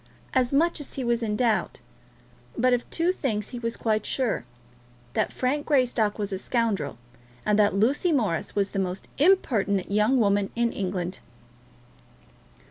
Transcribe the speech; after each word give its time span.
As 0.33 0.49
to 0.49 0.55
much 0.55 0.81
he 0.95 1.03
was 1.03 1.21
in 1.21 1.35
doubt; 1.35 1.79
but 2.57 2.73
of 2.73 2.89
two 2.89 3.11
things 3.11 3.49
he 3.49 3.59
was 3.59 3.77
quite 3.77 4.03
sure, 4.03 4.45
that 5.13 5.31
Frank 5.31 5.67
Greystock 5.67 6.17
was 6.17 6.33
a 6.33 6.39
scoundrel, 6.39 6.97
and 7.45 7.59
that 7.59 7.75
Lucy 7.75 8.11
Morris 8.11 8.55
was 8.55 8.71
the 8.71 8.79
most 8.79 9.07
impertinent 9.19 9.91
young 9.91 10.19
woman 10.19 10.49
in 10.55 10.71
England. 10.71 11.19